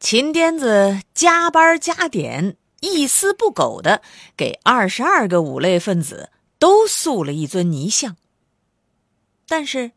[0.00, 4.00] 秦癫子加班加点，一丝不苟的
[4.34, 8.16] 给二十二个五类分子都塑了一尊泥像。
[9.46, 9.92] 但是，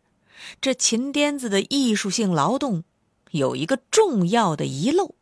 [0.59, 2.83] 这秦癫子的艺术性劳动
[3.31, 5.15] 有一个重要的遗漏，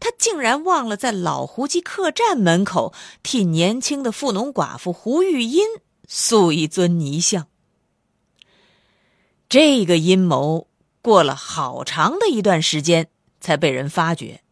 [0.00, 5.64] 他竟然忘了在老胡记客栈门口替年轻的富农寡妇胡玉英
[6.08, 7.46] 塑一尊泥像。
[9.48, 10.66] 这个阴谋
[11.00, 13.08] 过了好长的一段时间。
[13.40, 14.42] 才被人发觉，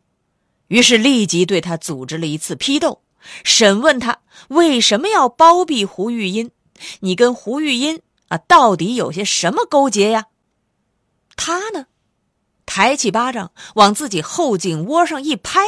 [0.68, 3.02] 于是立即对他组织了一次批斗，
[3.44, 6.50] 审问他为什么要包庇胡玉音？
[7.00, 10.26] 你跟胡玉音啊，到底有些什么勾结呀？
[11.36, 11.86] 他呢，
[12.66, 15.60] 抬起巴掌往自己后颈窝上一拍，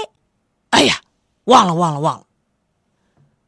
[0.71, 1.01] 哎呀，
[1.45, 2.27] 忘了忘了忘了！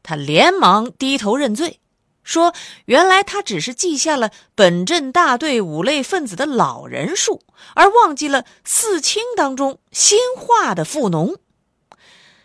[0.03, 1.79] 他连忙低头认罪。
[2.23, 2.55] 说
[2.87, 7.43] ：“原来他只是记下了本镇大队五类分子的老人数，
[7.75, 11.37] 而忘记了四清当中新化的富农。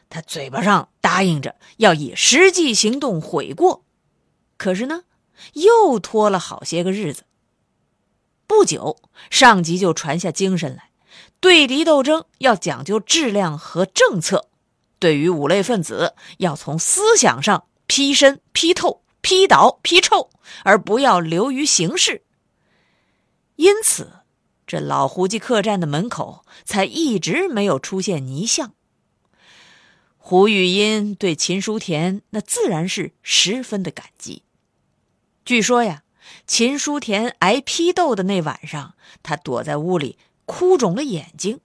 [0.10, 3.84] 他嘴巴上答应着要以实际行动悔过，
[4.58, 5.04] 可是呢，
[5.54, 7.24] 又拖了好些个日子。
[8.48, 8.98] 不久，
[9.30, 10.90] 上级就传下精神来，
[11.40, 14.48] 对敌斗争要讲究质量和政策，
[14.98, 20.30] 对于五类分子要从思想上批深批透。”批倒批臭，
[20.64, 22.24] 而不要流于形式。
[23.58, 24.10] 因此，
[24.66, 28.74] 这老胡记客栈的门口才一直没有出现泥像。
[30.18, 34.44] 胡玉音对秦书田那自然是十分的感激。
[35.44, 36.04] 据说呀，
[36.46, 41.60] 秦书田挨批斗的那晚上，他躲在屋里哭肿了眼睛。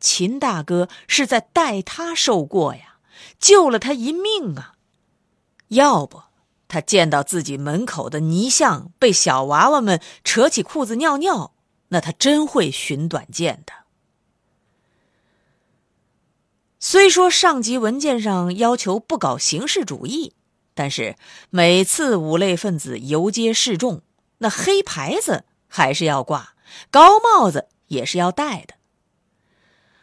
[0.00, 2.96] 秦大哥是在代他受过呀，
[3.38, 4.76] 救了他一命啊！
[5.68, 6.22] 要不。
[6.70, 11.52] 他见到自己门口的泥像被小娃娃们扯起裤子尿尿，
[11.88, 13.72] 那他真会寻短见的。
[16.78, 20.32] 虽说上级文件上要求不搞形式主义，
[20.72, 21.16] 但是
[21.50, 24.02] 每次五类分子游街示众，
[24.38, 26.54] 那黑牌子还是要挂，
[26.92, 28.74] 高帽子也是要戴的。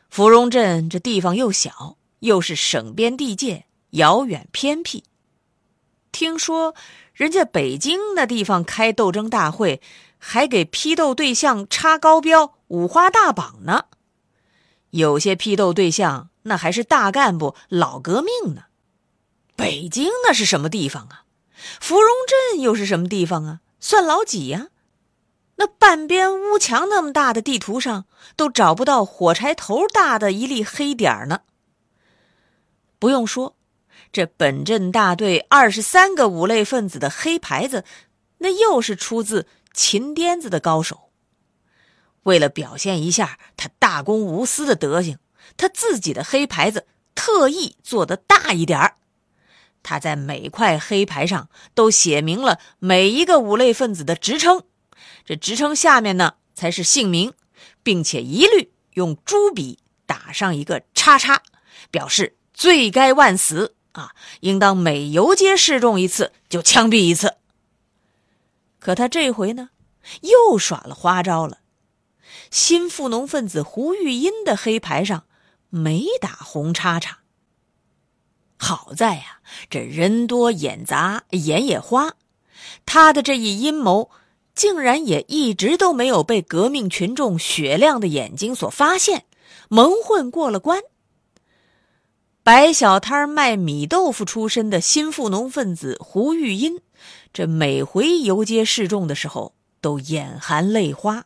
[0.09, 5.05] 芙蓉镇这地方又小，又是省边地界，遥远偏僻。
[6.17, 6.73] 听说
[7.13, 9.79] 人家北京那地方开斗争大会，
[10.17, 13.85] 还给批斗对象插高标、五花大绑呢。
[14.89, 18.63] 有些批斗对象那还是大干部、老革命呢。
[19.55, 21.25] 北京那是什么地方啊？
[21.79, 23.59] 芙蓉镇又是什么地方啊？
[23.79, 24.69] 算老几呀？
[25.57, 31.41] 那半边屋墙那么大的地图上，都找不到火柴头大的一粒黑点呢。
[32.97, 33.56] 不用说。
[34.11, 37.83] 这本镇大队二十三个五类分子的黑牌子，
[38.39, 41.11] 那又是出自秦癫子的高手。
[42.23, 45.17] 为了表现一下他大公无私的德行，
[45.55, 46.85] 他自己的黑牌子
[47.15, 48.95] 特意做的大一点儿。
[49.83, 54.63] 他在每块黑牌上都写明了每一个五类分子的职称，
[55.23, 57.33] 这职称下面呢才是姓名，
[57.83, 61.41] 并且一律用朱笔打上一个叉叉，
[61.89, 63.76] 表示罪该万死。
[63.97, 67.33] 啊，应当每游街示众一次就枪毙一次。
[68.77, 69.69] 可他这回呢，
[70.21, 71.57] 又耍了花招了。
[72.51, 75.23] 新富农分子胡玉英的黑牌上
[75.69, 77.19] 没打红叉叉。
[78.57, 82.13] 好在呀，这人多眼杂，眼也花，
[82.85, 84.11] 他的这一阴谋
[84.53, 89.25] 竟然也一直都没有被革命群众雪亮的眼睛所发现，
[89.69, 90.83] 蒙混过了关。
[92.47, 96.79] 摆小摊卖米豆腐出身的新富农分子胡玉音，
[97.33, 101.25] 这每回游街示众的时候都眼含泪花，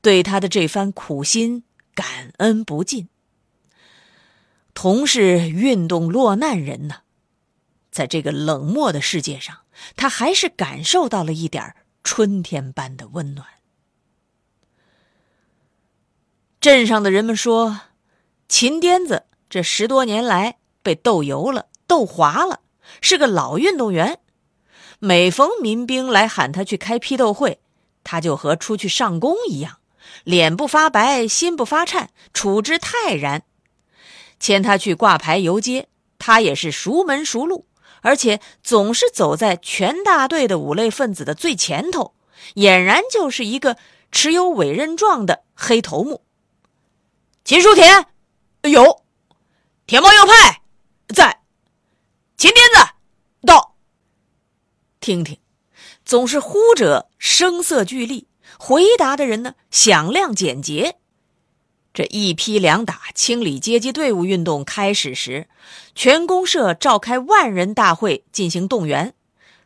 [0.00, 1.64] 对他的这番苦心
[1.94, 3.10] 感恩不尽。
[4.72, 7.02] 同是运动落难人呢，
[7.90, 9.54] 在这个冷漠的世界上，
[9.96, 13.46] 他还是感受到了一点春天般的温暖。
[16.58, 17.82] 镇上的人们说，
[18.48, 22.60] 秦颠子这十多年来被斗油了、斗滑了，
[23.00, 24.20] 是个老运动员。
[24.98, 27.60] 每逢民兵来喊他去开批斗会，
[28.04, 29.78] 他就和出去上工一样，
[30.24, 33.42] 脸不发白，心不发颤，处之泰然。
[34.40, 37.66] 牵他去挂牌游街，他也是熟门熟路，
[38.02, 42.14] 而且总是走在全大队的五类分子的最前头，
[42.54, 43.76] 俨然就是一个
[44.12, 46.22] 持有委任状的黑头目。
[47.44, 48.06] 秦书田，
[48.62, 49.02] 有；
[49.88, 50.60] 铁帽右派，
[51.14, 51.30] 在；
[52.36, 52.90] 秦癫子，
[53.46, 53.74] 到。
[55.00, 55.38] 听听，
[56.04, 60.98] 总是呼者声色俱厉，回答的人呢响亮简洁。
[61.94, 65.48] 这一批两打清理阶级队伍运动开始时，
[65.94, 69.14] 全公社召开万人大会进行动员，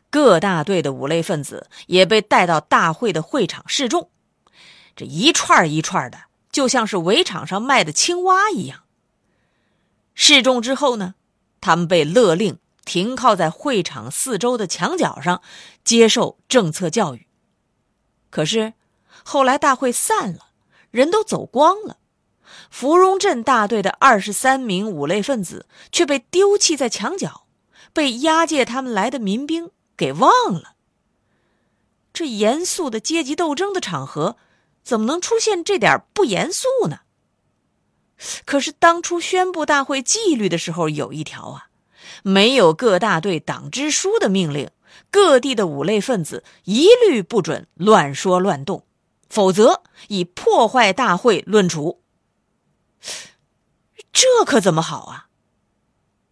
[0.09, 4.09] 各大队的五类分子也被带到大会的会场示众。
[4.95, 6.17] 这一串一串的，
[6.49, 8.82] 就像是围场上卖的青蛙一样。
[10.13, 11.15] 示众之后呢，
[11.61, 15.41] 他们被勒令停靠在会场四周的墙角上，
[15.83, 17.27] 接受政策教育。
[18.29, 18.73] 可是
[19.23, 20.47] 后来大会散了，
[20.91, 21.97] 人都走光了。
[22.69, 27.45] 芙蓉镇大队的二十三名五类分子却被丢弃在墙角，
[27.93, 30.73] 被押解他们来的民兵给忘了。
[32.11, 34.37] 这严肃的阶级斗争的场合，
[34.83, 36.99] 怎么能出现这点不严肃呢？
[38.45, 41.67] 可是当初宣布大会纪律的时候，有一条啊，
[42.23, 44.69] 没有各大队党支书的命令，
[45.11, 48.85] 各地的五类分子一律不准乱说乱动，
[49.29, 52.01] 否则以破坏大会论处。
[54.11, 55.27] 这可怎么好啊？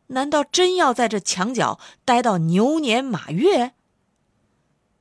[0.07, 3.74] 难道真要在这墙角待到牛年马月？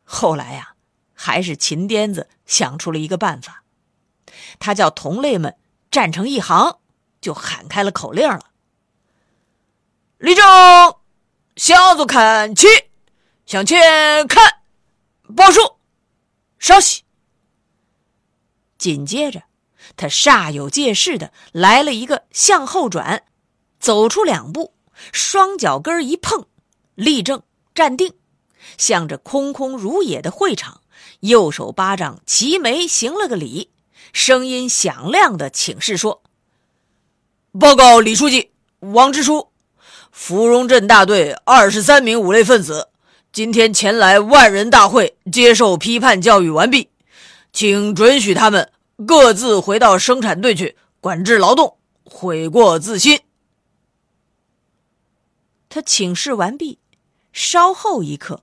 [0.03, 0.75] 后来呀，
[1.15, 3.65] 还是秦癫子想出了一个办法，
[4.59, 5.57] 他叫同类们
[5.91, 6.79] 站成一行，
[7.21, 8.51] 就喊开了口令了
[10.19, 10.45] ：“立正，
[11.57, 12.67] 向左看齐，
[13.47, 14.63] 向前看，
[15.35, 15.61] 报数，
[16.59, 17.03] 稍息。”
[18.79, 19.43] 紧接着。
[19.97, 23.25] 他煞有介事的来了一个向后转，
[23.81, 24.73] 走出两步，
[25.13, 26.47] 双脚跟一碰，
[26.95, 27.43] 立正
[27.75, 28.15] 站定，
[28.79, 30.81] 向着空空如也的会场，
[31.21, 33.71] 右手巴掌齐眉行了个礼，
[34.13, 36.23] 声音响亮的请示说
[37.59, 39.51] ：“报告李书记，王支书，
[40.11, 42.91] 芙蓉镇大队二十三名五类分子
[43.33, 46.91] 今天前来万人大会接受批判教育完毕，
[47.53, 48.71] 请准许他们。”
[49.07, 53.19] 各自回到生产队去管制劳动，悔过自新。
[55.71, 56.79] 他请示完毕，
[57.33, 58.43] 稍后一刻，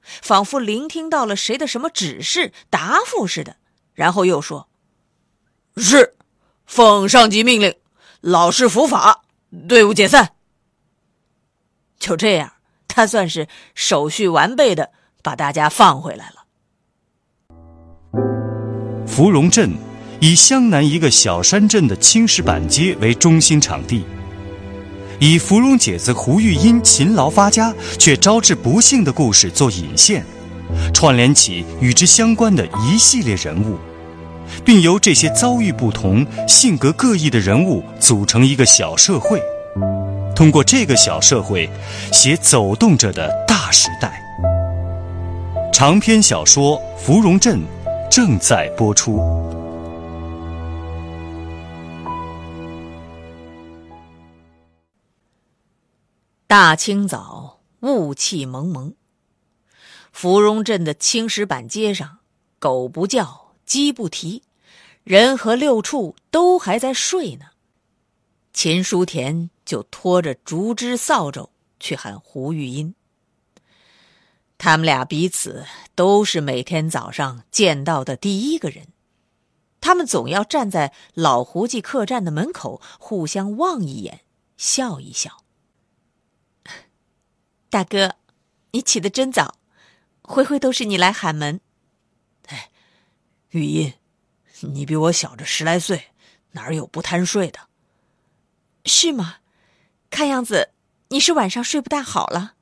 [0.00, 3.56] 仿佛聆听到了谁的什么指示答复似的，
[3.92, 4.70] 然后又说
[5.78, 6.14] ：“是，
[6.66, 7.74] 奉上级命令，
[8.20, 9.22] 老实伏法，
[9.68, 10.32] 队伍解散。”
[11.98, 12.52] 就这样，
[12.86, 14.90] 他算是手续完备的
[15.22, 16.44] 把大家放回来了。
[19.06, 19.72] 芙蓉镇。
[20.20, 24.04] 以湘南一个小山镇的青石板街为中心场地，
[25.20, 30.26] 以芙蓉姐子胡玉英勤劳发家却招致不幸的故事做引线，
[30.92, 33.78] 串联起与之相关的一系列人物，
[34.64, 39.42] 并由这些遭遇不同、性格各异的人物组成一个小社会，
[40.34, 41.68] 通过这个小社会，
[42.12, 44.22] 写走动着的大时代。
[45.72, 47.60] 长篇小说《芙蓉镇》
[48.10, 49.20] 正在播出。
[56.48, 58.94] 大清早，雾气蒙蒙。
[60.10, 62.18] 芙蓉镇的青石板街上，
[62.58, 64.42] 狗不叫，鸡不啼，
[65.04, 67.48] 人和六畜都还在睡呢。
[68.54, 72.94] 秦书田就拖着竹枝扫帚去喊胡玉音。
[74.56, 78.86] 他们俩彼此都是每天早上见到的第一个人，
[79.82, 84.22] 他们总要站在老胡记客栈的门口，互相望一眼，
[84.56, 85.44] 笑一笑。
[87.68, 88.14] 大哥，
[88.70, 89.56] 你起得真早，
[90.22, 91.60] 回回都是你来喊门。
[93.48, 93.94] 哎，玉音，
[94.60, 96.08] 你比我小着十来岁，
[96.52, 97.60] 哪有不贪睡的？
[98.84, 99.36] 是吗？
[100.10, 100.70] 看样子
[101.08, 102.54] 你是晚上睡不大好了。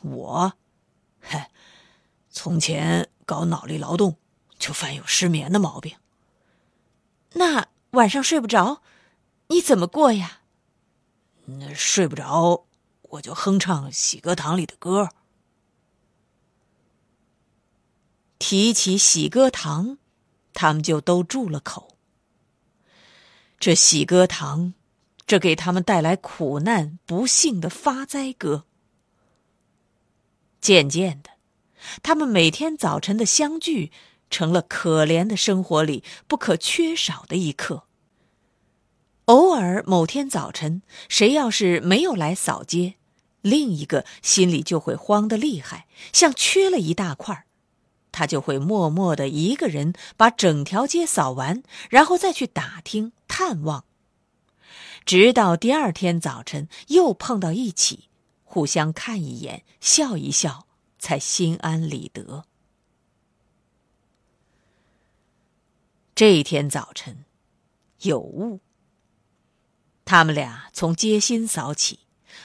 [0.00, 0.54] 我，
[1.20, 1.50] 嗨，
[2.30, 4.16] 从前搞脑力劳动，
[4.58, 5.96] 就犯有失眠的毛病。
[7.34, 8.82] 那晚上睡不着，
[9.48, 10.40] 你怎么过呀？
[11.44, 12.66] 那睡不着，
[13.02, 15.10] 我就哼唱喜歌堂里的歌。
[18.38, 19.98] 提起喜歌堂，
[20.54, 21.96] 他们就都住了口。
[23.58, 24.74] 这喜歌堂，
[25.26, 28.64] 这给他们带来苦难不幸的发灾歌。
[30.60, 31.30] 渐渐的，
[32.02, 33.90] 他们每天早晨的相聚，
[34.30, 37.84] 成了可怜的生活里不可缺少的一刻。
[39.24, 42.94] 偶尔某天早晨，谁要是没有来扫街，
[43.42, 47.44] 另一个心里就会慌得厉害，像缺了一大块儿。
[48.10, 53.84] 他就会默默的一个人把整条街扫完，然后再去打听探望，
[55.04, 58.08] 直到第二天早晨又碰到一起，
[58.44, 60.66] 互相看一眼，笑一笑，
[60.98, 62.44] 才心安理得。
[66.14, 67.24] 这一天早晨，
[68.00, 68.60] 有雾。
[70.04, 72.00] 他们俩从街心扫起，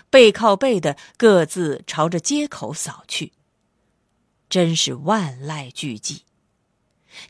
[0.09, 3.33] 背靠背的各自朝着街口扫去。
[4.53, 6.19] 真是万籁俱寂，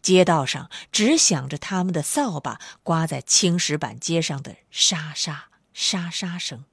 [0.01, 6.65] 街道上只响着他们的扫把刮在青石板街上的沙沙沙沙声。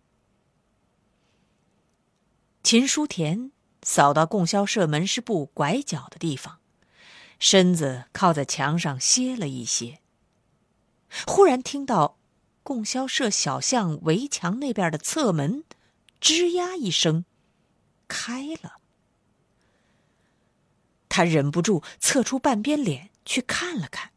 [2.64, 3.52] 秦书田
[3.84, 6.58] 扫到供销社门市部拐角的地方，
[7.38, 10.00] 身子靠在墙上歇了一歇。
[11.28, 12.18] 忽然听到
[12.64, 15.62] 供销社小巷围墙那边的侧门
[16.20, 17.24] “吱呀”一声，
[18.08, 18.79] 开了。
[21.10, 24.12] 他忍不住侧出半边脸去看了看，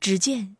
[0.00, 0.56] 只见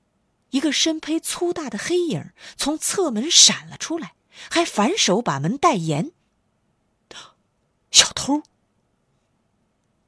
[0.51, 4.15] 一个身披粗大的黑影从侧门闪了出来，
[4.51, 6.13] 还反手把门带严。
[7.91, 8.43] 小偷！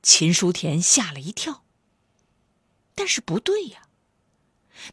[0.02, 1.64] 秦书田吓了一跳。
[2.94, 3.88] 但是不对呀，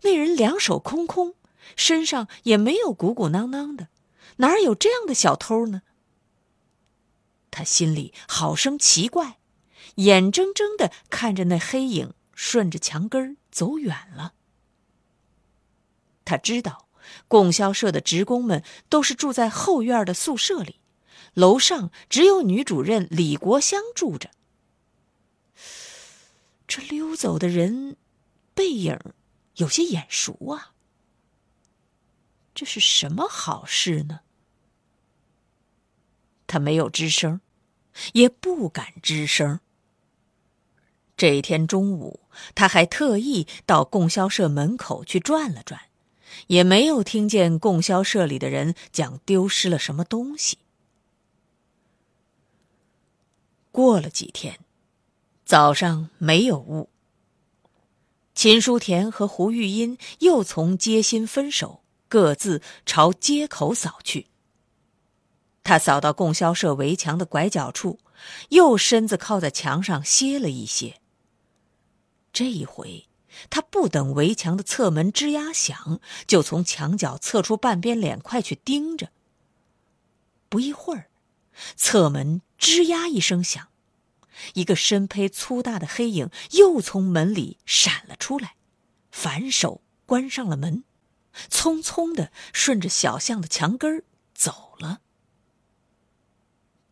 [0.02, 1.36] 那人两手空空，
[1.76, 3.90] 身上也没有鼓鼓囊囊的，
[4.38, 5.82] 哪有这样的小偷呢？
[7.50, 9.40] 他心里好生奇怪。
[9.96, 14.34] 眼睁睁的看着那黑影顺着墙根走远了。
[16.26, 16.88] 他知道，
[17.28, 20.80] 供销社的职工们都是住在后院的宿舍里，
[21.34, 24.32] 楼上只有女主任李国香住着。
[26.66, 27.98] 这溜走的人，
[28.54, 28.98] 背影
[29.56, 30.74] 有些眼熟啊。
[32.56, 34.22] 这是什么好事呢？
[36.48, 37.42] 他没有吱声，
[38.14, 39.60] 也不敢吱声。
[41.16, 42.22] 这一天中午，
[42.56, 45.80] 他还特意到供销社门口去转了转，
[46.48, 50.58] 也没有听见供销社里的人讲丢失了什么东西。
[53.72, 54.60] 过了几天，
[55.46, 56.90] 早上没有雾。
[58.36, 64.28] 秦书田和胡玉英又从街心分手，各自朝街口扫去。
[65.64, 68.00] 他扫到供销社围墙的拐角处，
[68.50, 71.00] 又身子靠在墙上歇了一歇。
[72.34, 73.08] 这一回，
[73.52, 79.12] 他不等围墙的侧门吱呀响，就从墙角侧出半边脸，快去盯着。
[80.50, 81.10] 不一会儿，
[81.76, 83.70] 侧门吱呀一声响，
[84.56, 88.56] 一个身披粗大的黑影又从门里闪了出来，
[89.12, 90.84] 反手关上了门，
[91.50, 95.02] 匆匆的顺着小巷的墙根走了。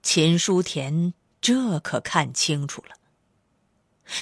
[0.03, 2.95] 秦书田这可看清楚了。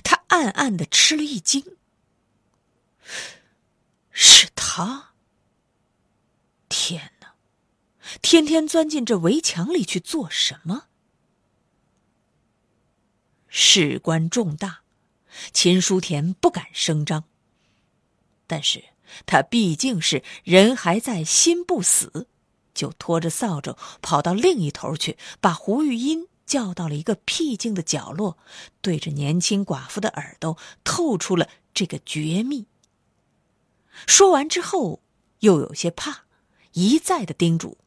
[0.03, 1.63] 他暗暗的吃了一惊。
[4.11, 5.13] 是他！
[6.67, 7.35] 天哪，
[8.21, 10.85] 天天钻进这围墙里去做什么？
[13.47, 14.81] 事关重大，
[15.51, 17.23] 秦书田不敢声张。
[18.45, 18.83] 但是
[19.25, 22.27] 他毕竟是人还在心不死，
[22.75, 26.28] 就拖着扫帚跑到另一头去，把胡玉音。
[26.49, 28.39] 叫到了一个僻静的角落，
[28.81, 32.65] 对着年轻寡妇的耳朵透出了这个绝密。
[34.07, 35.03] 说完之后，
[35.41, 36.25] 又有些怕，
[36.71, 37.77] 一再的叮嘱：“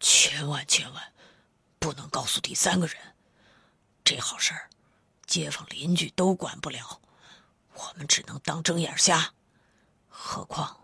[0.00, 1.14] 千万千万，
[1.78, 2.96] 不能告诉第三个人，
[4.04, 4.68] 这好事儿，
[5.24, 7.00] 街坊邻居都管不了，
[7.72, 9.32] 我们只能当睁眼瞎。
[10.10, 10.78] 何况，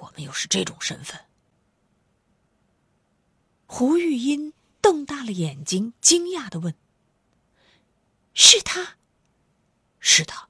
[0.00, 1.20] 我们又是这种身份。”
[3.68, 4.52] 胡玉音。
[4.86, 6.72] 瞪大了眼睛，惊讶的问
[8.32, 8.98] ：“是他？
[9.98, 10.48] 是他？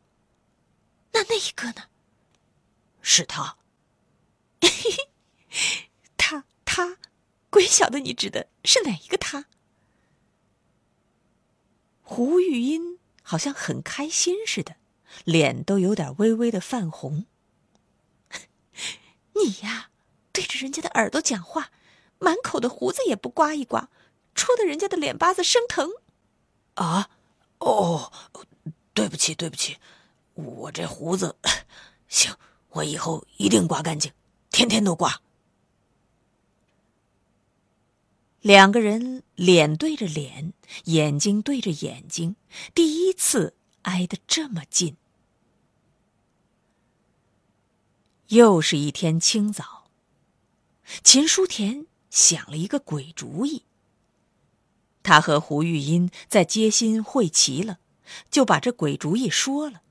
[1.12, 1.84] 那那一个呢？
[3.00, 3.56] 是他？
[6.18, 6.98] 他他，
[7.48, 9.46] 鬼晓得你指的是哪一个他？”
[12.04, 14.76] 胡玉音好像很开心似的，
[15.24, 17.24] 脸都有点微微的泛红。
[19.32, 19.88] 你呀，
[20.30, 21.70] 对着人家的耳朵讲话，
[22.18, 23.88] 满口的胡子也不刮一刮，
[24.36, 25.90] 戳得人家的脸巴子生疼。
[26.74, 27.10] 啊，
[27.58, 28.12] 哦，
[28.94, 29.78] 对不起，对不起，
[30.34, 31.34] 我这胡子，
[32.06, 32.36] 行，
[32.68, 34.12] 我以后一定刮干净，
[34.50, 35.22] 天天都刮。
[38.42, 40.52] 两个人脸对着脸，
[40.84, 42.36] 眼睛对着眼睛，
[42.74, 44.96] 第一次挨得这么近。
[48.28, 49.90] 又是一天清早，
[51.02, 53.64] 秦书田想了一个鬼主意。
[55.06, 57.78] 他和胡玉音在街心会齐了，
[58.28, 59.82] 就把这鬼主意说了。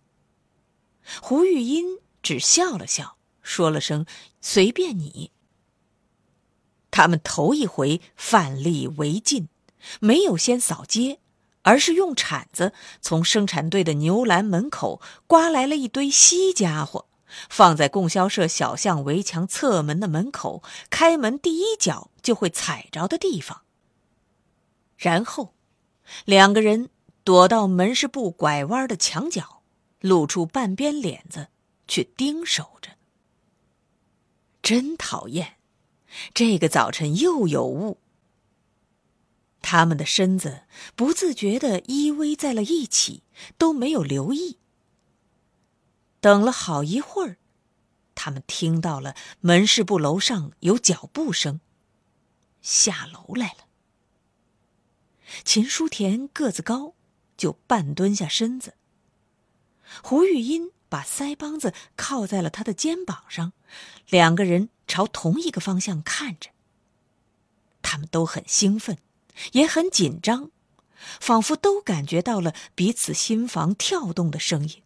[1.21, 4.05] 胡玉音只笑了笑，说了声
[4.41, 5.31] “随便你”。
[6.91, 9.47] 他们头一回范例为禁，
[10.01, 11.19] 没有先扫街，
[11.61, 17.07] 而是用铲子从生产队的牛栏门口刮来了一堆稀家伙。
[17.49, 23.61] 放在供销社小巷围墙侧门的门口，开门第一脚就会踩着的地方。
[24.97, 25.53] 然后，
[26.25, 26.89] 两个人
[27.23, 29.61] 躲到门市部拐弯的墙角，
[29.99, 31.47] 露出半边脸子
[31.87, 32.91] 去盯守着。
[34.61, 35.57] 真讨厌，
[36.33, 37.99] 这个早晨又有雾。
[39.61, 40.63] 他们的身子
[40.95, 43.23] 不自觉的依偎在了一起，
[43.57, 44.59] 都没有留意。
[46.19, 47.37] 等了好一会儿，
[48.13, 51.59] 他们听到了门市部楼上有脚步声，
[52.61, 53.64] 下楼来了。
[55.43, 56.93] 秦书田个子高，
[57.37, 58.75] 就半蹲下身子。
[60.01, 63.53] 胡玉音把腮帮子靠在了他的肩膀上，
[64.09, 66.49] 两个人朝同一个方向看着。
[67.81, 68.97] 他们都很兴奋，
[69.51, 70.49] 也很紧张，
[71.19, 74.81] 仿佛都感觉到了彼此心房跳动的声音。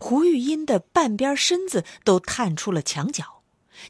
[0.00, 3.42] 胡玉音的半边身子都探出了墙角，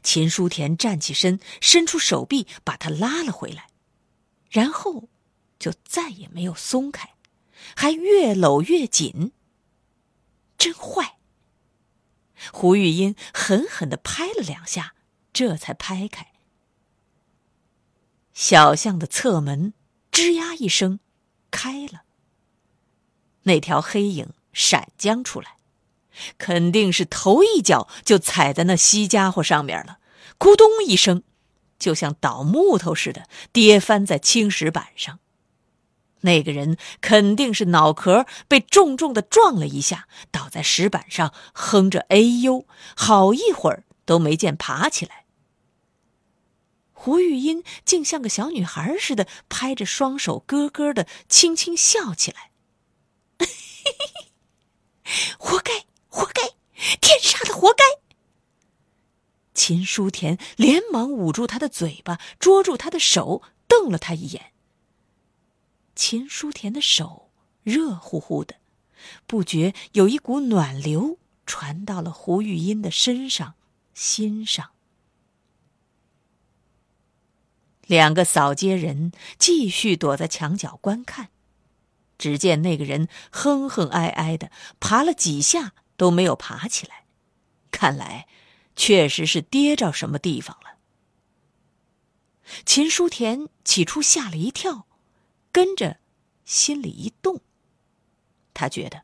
[0.03, 3.69] 秦书田站起身，伸出手臂把他拉了回来，
[4.49, 5.09] 然后
[5.59, 7.15] 就再也没有松开，
[7.75, 9.31] 还越搂越紧。
[10.57, 11.17] 真坏！
[12.51, 14.93] 胡玉音狠狠的拍了两下，
[15.33, 16.33] 这才拍开。
[18.33, 19.73] 小巷的侧门
[20.11, 20.99] 吱呀一声
[21.49, 22.03] 开了，
[23.43, 25.57] 那条黑影闪将出来。
[26.39, 29.99] 肯定是头一脚就踩在那稀家伙上面了，
[30.39, 31.23] 咕咚一声，
[31.77, 35.19] 就像倒木头似的跌翻在青石板上。
[36.21, 45.25] 那个人肯定是脑壳被重重的撞了一下，倒在石板上，哼着哎呦，好一会儿都没见爬起来。
[46.91, 52.51] 胡玉音竟像个小女孩似的，拍着双手，咯咯的轻轻笑起来，
[55.37, 55.85] 活该。
[56.09, 56.41] 活该，
[56.99, 57.83] 天杀的活该！
[59.57, 64.53] 秦书田连忙捂住他的嘴巴，捉住他的手，瞪了他一眼。
[65.95, 67.31] 秦书田的手
[67.63, 68.57] 热乎乎的，
[69.25, 71.17] 不觉有一股暖流
[71.47, 73.55] 传到了胡玉音的身上、
[73.95, 74.69] 心上。
[77.87, 81.29] 两个扫街人继续躲在墙角观看，
[82.19, 85.73] 只见那个人哼哼哀哀的爬了几下。
[85.97, 87.05] 都没有爬起来，
[87.71, 88.27] 看来
[88.77, 90.77] 确实是跌着什么地方了。
[92.65, 94.87] 秦书田起初吓了一跳，
[95.51, 95.97] 跟着
[96.45, 97.41] 心里一动，
[98.53, 99.03] 他觉得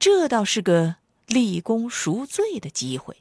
[0.00, 3.18] 这倒是个立功赎罪的机会。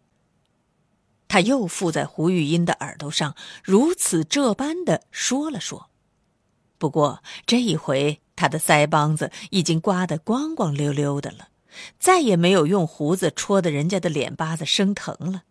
[1.28, 5.90] 他又附在胡玉音的耳朵上，如此这般的说了说。
[6.78, 11.50] 不过这一回，他的腮帮子已经刮得光光溜溜的了。
[11.98, 15.44] 再也没有用胡子戳的人家的脸巴子生疼了。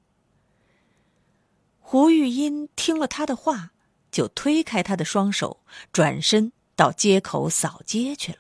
[1.85, 3.73] 胡玉音听了他的话，
[4.11, 5.61] 就推开他的双手，
[5.93, 8.39] 转身到街口扫街去了。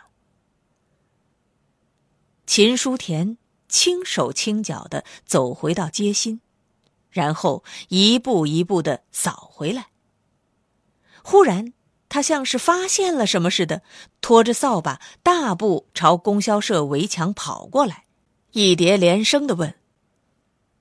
[2.47, 3.37] 秦书田
[3.69, 6.41] 轻手轻脚的走回到街心，
[7.11, 9.89] 然后一步一步的扫回来。
[11.23, 11.75] 忽然。
[12.09, 13.81] 他像是发现了什么似的，
[14.21, 18.05] 拖着扫把大步朝供销社围墙跑过来，
[18.51, 19.75] 一叠连声的问：“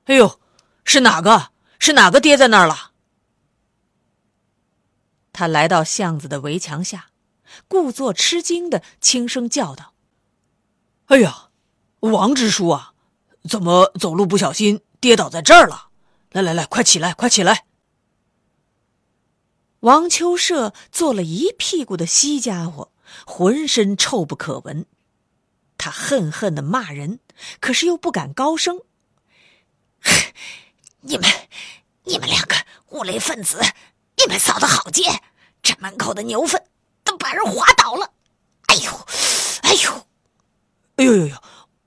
[0.08, 0.42] 哎呦，
[0.84, 1.52] 是哪个？
[1.82, 2.92] 是哪个跌在那儿了？”
[5.34, 7.10] 他来到巷子的围墙下，
[7.68, 9.96] 故作吃惊的轻声叫道
[11.08, 11.50] ：“哎呀，
[12.02, 12.94] 王支书啊，
[13.50, 15.88] 怎么走路不小心跌倒在这儿了？
[16.32, 17.66] 来来来，快起来，快起来！”
[19.82, 22.92] 王秋社做了一屁股的稀家伙，
[23.26, 24.86] 浑身臭不可闻。
[25.80, 27.20] 他恨恨的骂人，
[27.60, 28.82] 可是又不敢高声。
[31.02, 31.30] 你们，
[32.04, 32.56] 你们两个
[32.90, 33.60] 无类分子，
[34.18, 35.04] 你们扫的好街，
[35.64, 36.64] 这门口的牛粪
[37.04, 38.12] 都把人滑倒了。
[38.68, 39.08] 哎呦，
[39.64, 40.08] 哎呦，
[40.98, 41.36] 哎呦呦呦！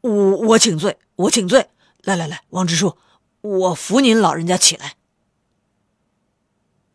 [0.00, 0.10] 我
[0.48, 1.70] 我请罪，我请罪。
[2.02, 2.98] 来来来，王支书，
[3.40, 4.96] 我扶您老人家起来。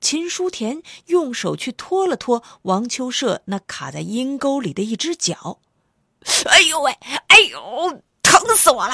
[0.02, 5.60] 秦书田用手去拖了拖王秋社那卡在阴沟里的一只脚。
[6.46, 6.92] 哎呦喂，
[7.28, 8.94] 哎呦，疼死我了！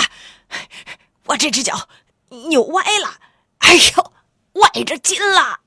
[1.26, 1.90] 我这只脚
[2.30, 3.20] 扭歪了，
[3.60, 4.14] 哎呦，
[4.54, 5.62] 崴着筋了。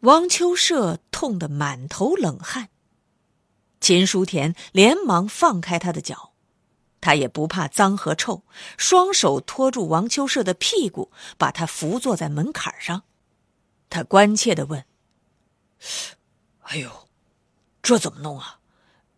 [0.00, 2.68] 王秋社痛得满头冷汗。
[3.80, 6.32] 秦书田连忙放开他的脚，
[7.00, 8.42] 他也不怕脏和臭，
[8.76, 13.04] 双手托住王秋社的屁股，把他扶坐在门槛上。
[13.90, 14.84] 他关切的问
[16.62, 17.08] ：“哎呦，
[17.82, 18.58] 这怎么弄啊？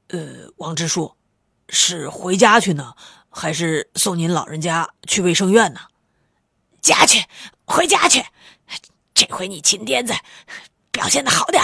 [0.08, 1.16] 呃，王支书，
[1.68, 2.94] 是回家去呢，
[3.30, 5.80] 还是送您老人家去卫生院呢？
[6.82, 7.24] 家去，
[7.64, 8.24] 回家去。
[9.14, 10.12] 这回你秦癫子
[10.90, 11.62] 表现的好点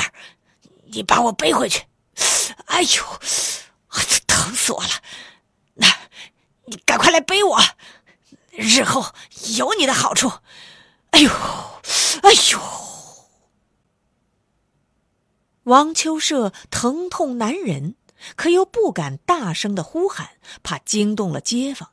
[0.85, 1.85] 你把我背回去。”
[2.67, 3.05] 哎呦，
[4.27, 4.91] 疼死我了！
[5.75, 5.87] 那，
[6.67, 7.59] 你赶快来背我，
[8.51, 9.15] 日后
[9.57, 10.31] 有你的好处。
[11.11, 11.31] 哎呦，
[12.23, 12.61] 哎呦！
[15.65, 17.97] 王秋社疼痛难忍，
[18.35, 20.31] 可又不敢大声的呼喊，
[20.63, 21.91] 怕惊动了街坊。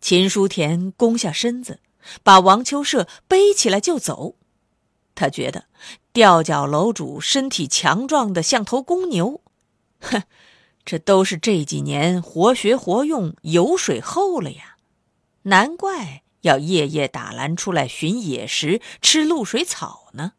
[0.00, 1.80] 秦书田弓下身子，
[2.22, 4.36] 把王秋社背起来就走。
[5.14, 5.66] 他觉得
[6.12, 9.40] 吊脚楼主身体强壮的像头公牛，
[10.00, 10.22] 哼，
[10.84, 14.76] 这都是这几年活学活用、油水厚了呀，
[15.42, 20.32] 难怪要夜夜打篮出来寻野食、吃露水草呢。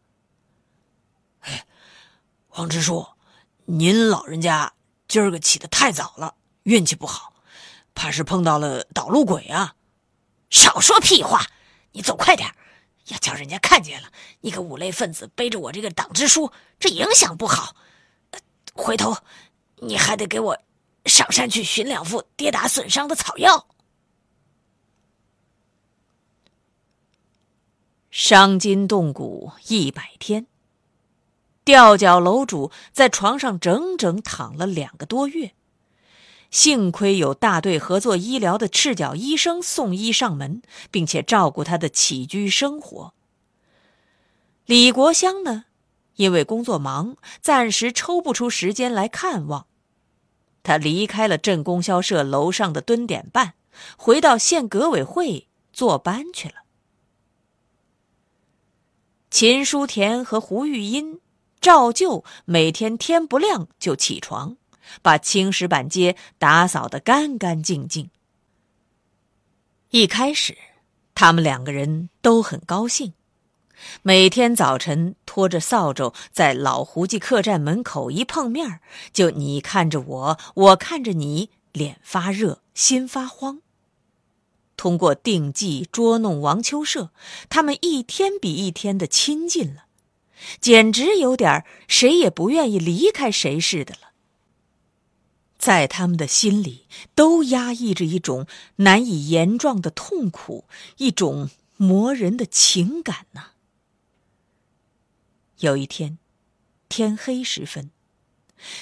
[1.40, 1.66] 哎，
[2.50, 3.08] 王支书，
[3.66, 4.74] 您老人家
[5.08, 7.34] 今儿个起得太早了，运气不好，
[7.94, 9.76] 怕是碰到了捣路鬼啊！
[10.50, 11.46] 少说屁话，
[11.92, 12.54] 你走快点。
[13.08, 17.76] 要叫人家看见了，你个五类分子背着我这个党支书，这影响不好。
[18.74, 19.16] 回头
[19.78, 20.58] 你还得给我
[21.06, 23.68] 上山去寻两副跌打损伤的草药。
[28.10, 30.48] 伤筋动骨一百天，
[31.66, 35.54] 吊脚楼主在床上整整躺了两个多月。
[36.52, 43.14] 幸亏有大队合作医疗的赤脚医生送医上门，并且照顾他的起居生活。
[44.66, 45.66] 李国香呢，
[46.16, 49.66] 因为工作忙，暂时抽不出时间来看望。
[50.64, 53.56] 他离开了镇供销社楼上的蹲点办，
[53.98, 56.56] 回到县革委会坐班去了。
[59.30, 61.20] 秦书田和胡玉英
[61.66, 64.56] 照旧每天天不亮就起床。
[65.02, 68.12] 把青石板街打扫得干干净净。
[69.90, 70.56] 一开始，
[71.16, 73.14] 他们两个人都很高兴，
[74.04, 78.80] 每天早晨拖着扫帚在老胡记客栈门口一碰面，
[79.12, 83.62] 就你看着我，我看着你，脸发热，心发慌。
[84.78, 87.10] 通过定计捉弄王秋社，
[87.50, 89.85] 他们一天比一天的亲近了，
[90.60, 94.12] 简直有点谁也不愿意离开谁似的了。
[95.58, 98.46] 在他们的心里，都压抑着一种
[98.78, 100.66] 难以言状的痛苦，
[100.98, 103.52] 一种磨人的情感呢。
[105.60, 106.20] 有一天，
[106.88, 107.90] 天黑时分，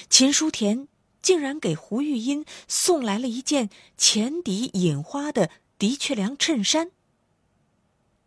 [0.10, 0.88] 秦书田
[1.22, 6.92] 竟然给胡玉英送来了一件前底隐花的的确良衬衫。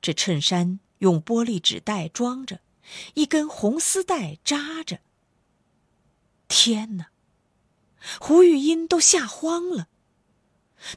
[0.01, 2.61] 这衬衫用玻璃纸袋装着，
[3.14, 5.01] 一根红丝带扎着。
[6.49, 7.09] 天哪！
[8.20, 9.88] 胡玉英都吓慌了，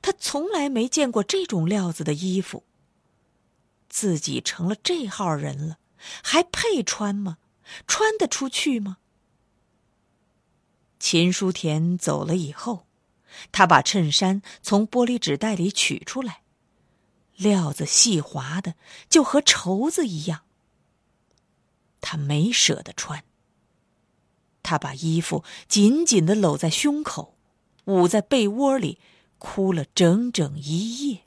[0.02, 2.64] 她从来没见过这种料子的衣服。
[3.88, 5.80] 自己成了这号人了，
[6.24, 7.40] 还配穿吗？
[7.88, 8.98] 穿得出去吗？
[11.00, 12.86] 秦书田走了以后，
[13.52, 16.44] 他把衬衫从玻璃纸袋里取出来，
[17.36, 18.76] 料子细滑的，
[19.10, 20.44] 就和绸子一样。
[22.02, 23.24] 他没舍得穿。
[24.62, 27.38] 他把衣服紧紧的搂在胸口，
[27.86, 29.00] 捂在被窝里，
[29.38, 31.22] 哭了整整一夜。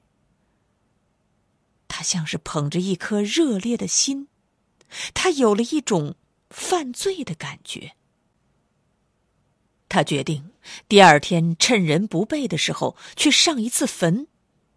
[1.89, 4.29] 他像是捧着一颗热烈的心，
[5.13, 6.15] 他有了一种
[6.51, 7.93] 犯罪的感觉。
[9.89, 10.53] 他决定
[10.89, 14.27] 第二天趁人不备的时候去上一次坟，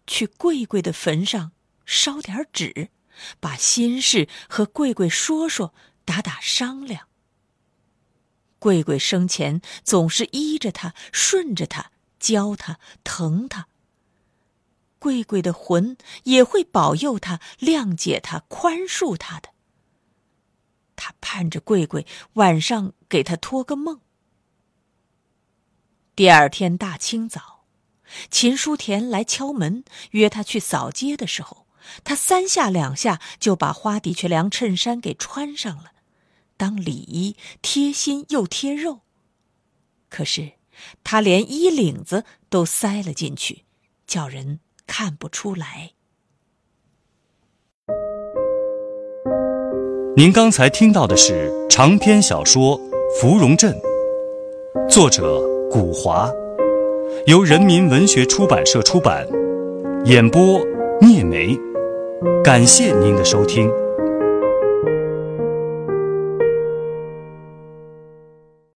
[0.06, 1.52] 去贵贵的坟上
[1.86, 2.90] 烧点纸，
[3.40, 5.74] 把心事和贵贵说说，
[6.04, 7.08] 打打商量。
[8.58, 13.68] 贵贵生前总是依着他，顺着他，教他，疼他。
[14.98, 19.50] 桂桂的魂也会保佑他、谅解他、宽恕他的。
[20.96, 24.00] 他盼着桂桂晚上给他托个梦。
[26.16, 27.66] 第二天大清早，
[28.30, 31.65] 秦书田来敲门，约他去扫街的时候，
[32.04, 35.92] 他三下两下就把花的确良衬衫给穿上了，
[36.56, 39.00] 当里衣，贴心又贴肉。
[40.08, 40.52] 可是，
[41.02, 43.64] 他连衣领子都塞了进去，
[44.06, 45.92] 叫人看不出来。
[50.16, 52.80] 您刚才听到的是长篇小说
[53.20, 53.74] 《芙蓉镇》，
[54.88, 56.30] 作者古华，
[57.26, 59.26] 由人民文学出版社出版，
[60.06, 60.58] 演播
[61.02, 61.54] 聂梅。
[62.42, 63.85] 感谢您的收听。